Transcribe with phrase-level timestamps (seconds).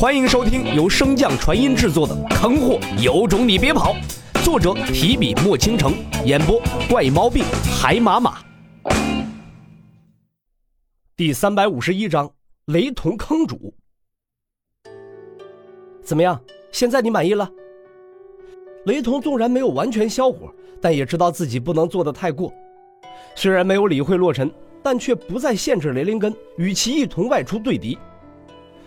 [0.00, 3.94] 欢迎收听由升降传音制作的《坑货有种你别跑》，
[4.42, 5.92] 作者提笔墨倾城，
[6.24, 6.58] 演播
[6.88, 7.44] 怪猫病
[7.78, 8.38] 海马马。
[11.14, 12.32] 第三百五十一章：
[12.64, 13.74] 雷同坑主。
[16.02, 16.40] 怎么样？
[16.72, 17.46] 现在你满意了？
[18.86, 22.50] 雷同纵然没有完全消火，但也知道自己不能做得太过。
[23.34, 24.50] 虽然没有理会洛尘，
[24.82, 27.98] 但却不再限制雷灵根与其一同外出对敌。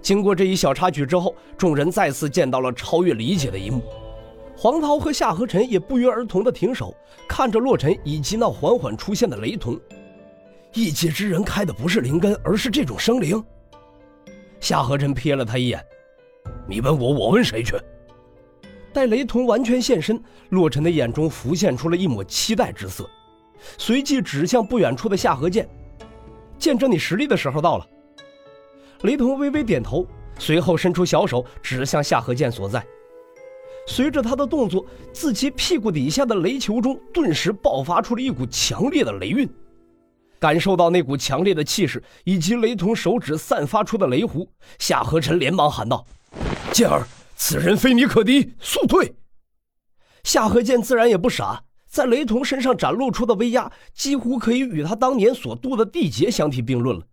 [0.00, 3.82] 经过这一小插曲之后，众人再次见到了超越理解的一幕。
[4.56, 6.94] 黄涛和夏河尘也不约而同的停手，
[7.28, 9.78] 看着洛尘以及那缓缓出现的雷同。
[10.72, 13.42] 异界之人开的不是灵根，而是这种生灵。
[14.60, 15.84] 夏河尘瞥了他一眼
[16.68, 17.74] ：“你问我，我问谁去？”
[18.92, 23.08] 待雷同完全现身，洛尘的眼中浮现出了一抹期待之色，
[23.76, 25.68] 随即指向不远处的夏河剑
[26.58, 27.86] ：“见证你实力的时候到了。”
[29.02, 30.06] 雷同微微点头，
[30.38, 32.84] 随后伸出小手指向夏河剑所在。
[33.86, 39.48] 随着他的动作，自己屁股底下的雷球中顿时爆发出了一股强烈的雷韵。
[40.38, 44.46] 感受到那股强烈的气势以及雷同手指散发出的雷弧，
[44.78, 46.04] 夏河臣连忙喊道
[46.72, 49.14] ：“剑儿，此人非你可敌，速退！”
[50.24, 57.04] 夏河剑自然也不傻，在雷同身上展露出的威压，几乎可以与他当年所渡的地劫相提并论了。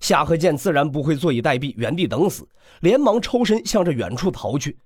[0.00, 2.46] 夏河剑自然不会坐以待毙，原地等死，
[2.80, 4.78] 连忙抽身向着远处逃去。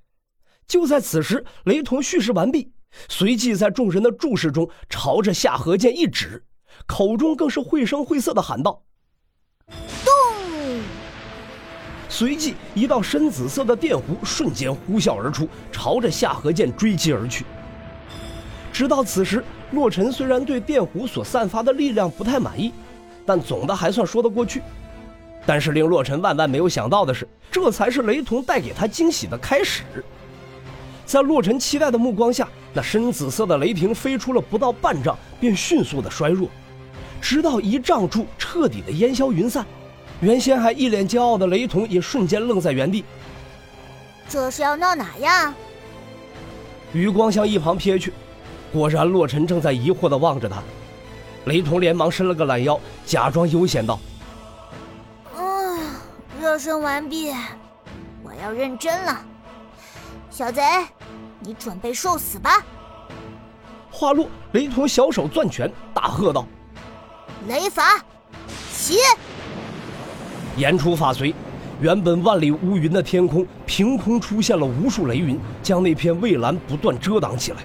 [0.67, 2.73] 就在此时，雷同蓄势完毕，
[3.09, 6.45] 随即在众人的注视中朝着夏河剑一指，
[6.87, 8.83] 口中更是绘声绘色的喊道
[10.05, 10.81] ：“动！”
[12.09, 17.45] 随即，一道深紫色的电弧瞬间呼啸而出，朝着夏河剑追击而去。
[18.73, 22.73] 直到此时，洛尘虽然对电弧所散发的力量不太满意，
[23.27, 24.63] 但总的还算说得过去。
[25.45, 29.83] 但是令洛尘万万没有想到的是，这才是雷同带给他惊喜的开始。
[31.05, 36.49] 在洛尘期待的目光下，那深紫色的雷霆飞出了不到半丈，便迅速的衰弱，
[37.21, 39.67] 直到一丈处彻底的烟消云散。
[40.21, 43.05] 原先还一脸骄傲的雷同也瞬间愣在原地。
[44.29, 45.53] 这是要闹哪样？
[46.93, 48.13] 余光向一旁瞥去，
[48.73, 50.63] 果然洛尘正在疑惑的望着他。
[51.47, 53.99] 雷同连忙伸了个懒腰，假装悠闲道。
[56.53, 57.33] 热身完毕，
[58.23, 59.25] 我要认真了。
[60.29, 60.61] 小贼，
[61.41, 62.63] 你准备受死吧！
[63.91, 66.47] 话落，雷同小手攥拳，大喝道
[67.49, 68.05] ：“雷法，
[68.71, 68.99] 起！”
[70.59, 71.35] 言出法随，
[71.81, 77.63] 原本万里无云的天空凭空出现了无数雷云，将那片蔚蓝不断遮挡起来。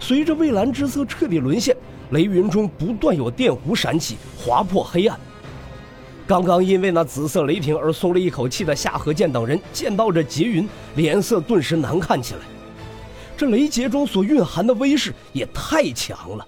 [0.00, 1.76] 随着蔚蓝之色彻底沦陷，
[2.10, 5.16] 雷云中不断有电弧闪起，划破黑暗。
[6.26, 12.40] 刚刚因为那紫色雷霆而松了一口气的夏河剑等人，见到这劫云，脸色顿时难看起来。
[13.36, 16.46] 这雷劫中所蕴含的威势也太强了。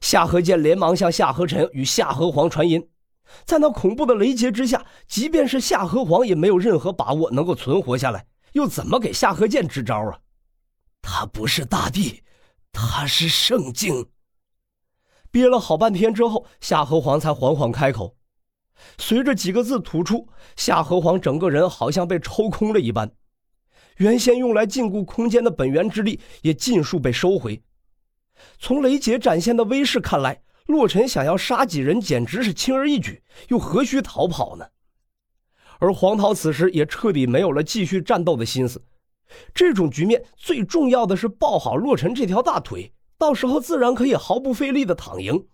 [0.00, 2.84] 夏河剑连忙向夏河尘与夏河皇传音，
[3.44, 10.18] 在那恐怖的雷劫之下，即便是夏河皇也没有任何把握能够存活下来，又怎么给夏河剑支招啊？
[11.00, 12.22] 他不是大帝，
[12.72, 14.06] 他是圣境。
[15.30, 18.16] 憋了好半天之后，夏河皇才缓缓开口。
[18.98, 23.10] 随着几个字吐出，夏河皇整个人好像被抽空了一般，
[23.96, 27.62] 原先用来禁锢空间的本源之力也尽数被收回。
[28.58, 34.66] 从雷劫展现的威势看来，洛尘想要杀几人简直是轻而易举，又何须逃跑呢？
[35.78, 38.84] 而黄涛此时也彻底没有了继续战斗的心思。
[39.54, 45.48] 这种局面最重要的是抱好洛尘这条大腿，到时候自然可以毫不费力的躺赢。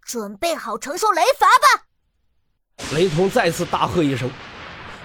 [0.00, 1.86] 准备好承受雷罚吧！
[2.94, 4.28] 雷同再次大喝一声，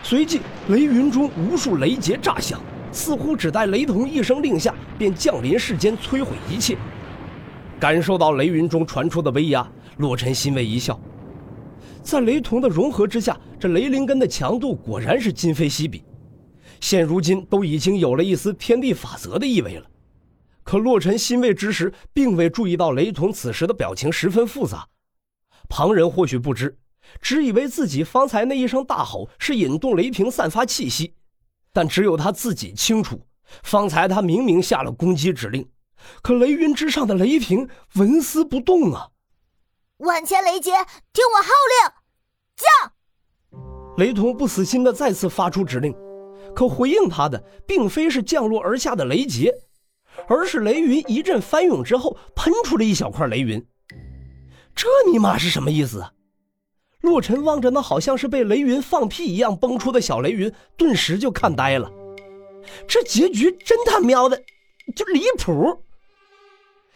[0.03, 2.59] 随即雷云中无数雷劫炸响，
[2.91, 6.77] 似乎只待雷同一声令下，便降临世间，摧毁一切。
[7.79, 9.65] 感受到雷云中传出的威压，
[9.97, 10.99] 洛尘欣慰一笑。
[12.01, 16.03] 在雷同的融合之下，这雷灵根的强度果然是今非昔比，
[16.81, 19.85] 现如今都已经有了一丝天地法则的意味了。
[20.63, 24.85] 可洛尘欣慰之时，并未注意到雷同此时的表情十分复杂，
[25.69, 26.77] 旁人或许不知。
[27.21, 31.13] 只以为自己方才那一声大吼是引动雷霆散发气息，
[31.73, 33.21] 但只有他自己清楚，
[33.63, 35.69] 方才他明明下了攻击指令，
[36.21, 39.09] 可雷云之上的雷霆纹丝不动啊！
[39.97, 40.71] 万千雷劫，
[41.11, 41.91] 听我号令，
[42.55, 42.93] 降！
[43.97, 45.95] 雷同不死心的再次发出指令，
[46.53, 49.51] 可回应他的并非是降落而下的雷劫，
[50.27, 53.65] 而是雷云一阵翻涌之后喷出了一小块雷云。
[54.75, 56.05] 这尼玛是什么意思？
[57.01, 61.91] 洛尘望着那好像是被雷云放屁一样崩出的小雷云，顿时就看呆了。
[62.87, 64.37] 这结局真他喵的
[64.95, 65.83] 就离谱！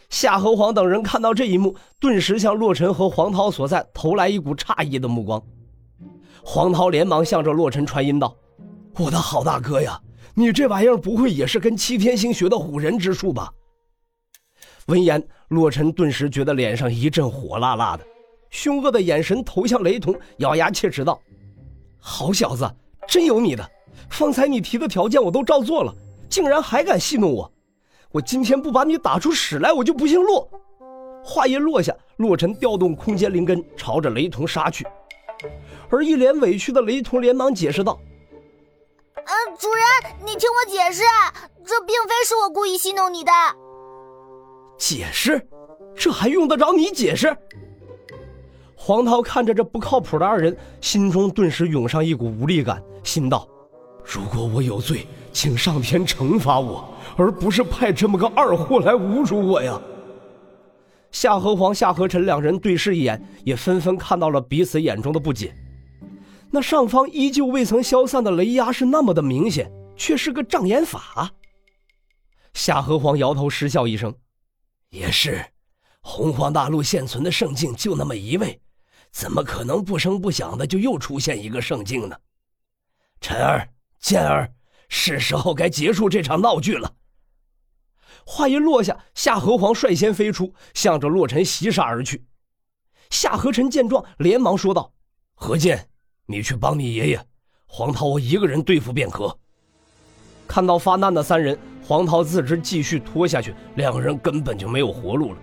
[0.10, 5.42] 夏侯皇等人看到这一幕，顿时向洛尘和黄涛所在投来一股诧异的目光。
[6.44, 8.36] 黄涛连忙向着洛尘传音道
[9.00, 10.02] ：“我的好大哥呀，
[10.34, 13.54] 你这玩意儿不会也是跟七天星学的唬人之术吧？”
[14.88, 18.04] 闻言，洛尘顿时觉得脸上一阵火辣辣的，
[18.52, 21.20] 凶恶的眼神投向雷同，咬牙切齿道
[21.98, 22.70] ：“好小子，
[23.08, 23.72] 真有你的！
[24.10, 25.94] 方才你提的条件我都照做了，
[26.30, 27.52] 竟然还敢戏弄我！
[28.12, 30.48] 我今天不把你打出屎来，我就不姓洛！”
[31.24, 34.86] 话音落下，洛尘调动空间灵根，朝着雷同杀去。
[35.90, 37.98] 而一脸委屈的雷同连忙解释道
[39.16, 39.86] ：“嗯，主人，
[40.26, 41.04] 你听我解释，
[41.64, 43.32] 这并非是我故意戏弄你的。”
[44.78, 45.48] 解释？
[45.96, 47.36] 这还用得着你解释？
[48.84, 53.48] 黄涛看着这不靠谱的二人，心中顿时涌上一股无力感，心道
[54.04, 59.80] ：“如果我有罪，请上天惩罚我，而不是派这么个二货来侮辱我呀！”
[61.14, 65.56] 夏河皇、夏河臣两人对视一眼，也纷纷看到了彼此眼中的不解。
[66.50, 71.32] 那上方依旧未曾消散的雷压是那么的明显，却是个障眼法。
[72.56, 74.12] 夏河皇摇头失笑一声。
[74.90, 75.40] 也是，
[76.02, 78.60] 洪荒大陆现存的圣境就那么一位，
[79.12, 82.16] 怎么可能不声不响的就又出现一个圣境呢？
[83.20, 83.70] 晨儿、
[84.00, 84.52] 健儿，
[84.90, 86.92] 是时候该结束这场闹剧了。
[88.26, 92.26] 话音落下，夏河皇率先飞出，向着洛尘袭杀而去。
[93.10, 94.94] 夏河臣见状，连忙说道
[95.36, 95.90] ：“何健，
[96.26, 97.26] 你去帮你爷爷，
[97.66, 99.38] 黄涛我一个人对付便可。”
[100.48, 101.58] 看到发难的三人。
[101.84, 105.40] 黄涛自知继续拖下去，两人根本就没有活路了。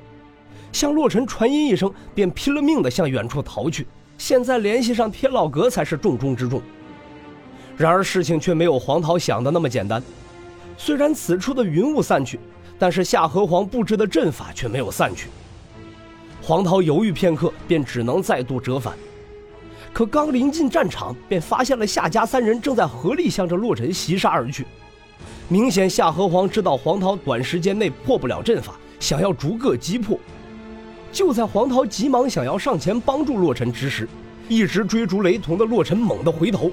[0.73, 3.87] 向洛尘传音一声，便拼了命的向远处逃去。
[4.17, 6.61] 现在联系上天老阁才是重中之重。
[7.77, 10.03] 然而事情却没有黄桃想的那么简单。
[10.77, 12.39] 虽然此处的云雾散去，
[12.79, 15.29] 但是夏河皇布置的阵法却没有散去。
[16.43, 18.97] 黄涛犹豫片刻，便只能再度折返。
[19.93, 24.67] 可刚临近战场，便发现了夏家三人正在合力向着洛尘袭杀而去。
[25.49, 30.19] 明显，夏河皇知道黄涛短时间内破不了阵法，想要逐个击破。
[31.13, 34.09] 就在黄涛急忙想要上前帮助洛尘之时，
[34.49, 36.71] 一直追逐雷同的洛尘猛地回头，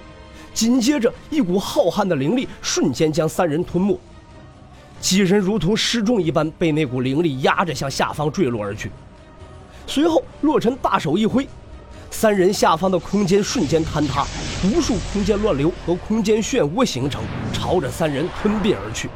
[0.54, 3.98] 紧接着一股浩瀚的灵力瞬间将三人吞没，
[5.00, 8.92] 几人如同失重一般被那股灵力压着向下方坠落而去。
[9.88, 11.48] 随后，洛尘大手一挥。
[12.12, 14.26] 三人下方的空间瞬间坍塌，
[14.64, 17.22] 无数空间乱流和空间漩涡形成，
[17.52, 19.10] 朝着三人吞并而去。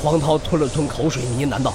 [0.00, 1.74] 黄涛吞了吞口水，呢喃道：“